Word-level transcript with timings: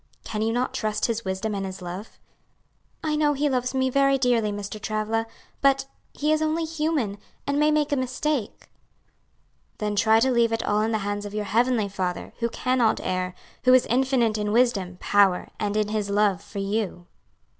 Can 0.23 0.41
you 0.41 0.51
not 0.51 0.73
trust 0.73 1.05
his 1.05 1.23
wisdom 1.23 1.53
and 1.53 1.63
his 1.63 1.79
love?" 1.79 2.17
"I 3.03 3.15
know 3.15 3.33
he 3.33 3.47
loves 3.49 3.75
me 3.75 3.91
very 3.91 4.17
dearly, 4.17 4.51
Mr. 4.51 4.81
Travilla, 4.81 5.27
but 5.61 5.85
he 6.11 6.31
is 6.31 6.41
only 6.41 6.65
human, 6.65 7.19
and 7.45 7.59
may 7.59 7.69
make 7.69 7.91
a 7.91 7.95
mistake." 7.95 8.67
"Then 9.77 9.95
try 9.95 10.19
to 10.19 10.31
leave 10.31 10.51
it 10.51 10.63
all 10.65 10.81
in 10.81 10.91
the 10.91 10.97
hands 11.05 11.23
of 11.27 11.35
your 11.35 11.45
heavenly 11.45 11.87
Father, 11.87 12.33
who 12.39 12.49
cannot 12.49 12.99
err, 13.03 13.35
who 13.65 13.75
is 13.75 13.85
infinite 13.85 14.39
in 14.39 14.51
wisdom, 14.51 14.97
power, 14.99 15.49
and 15.59 15.77
in 15.77 15.89
His 15.89 16.09
love 16.09 16.41
for 16.41 16.57
you." 16.57 17.05